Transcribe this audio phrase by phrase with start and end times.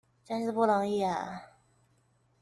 [0.25, 1.43] 真是不容易啊！